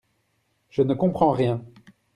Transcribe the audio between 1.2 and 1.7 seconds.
rien.